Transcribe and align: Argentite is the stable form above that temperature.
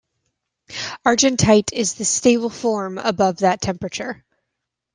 Argentite 1.05 1.71
is 1.73 1.93
the 1.93 2.05
stable 2.05 2.49
form 2.49 2.97
above 2.97 3.37
that 3.41 3.61
temperature. 3.61 4.25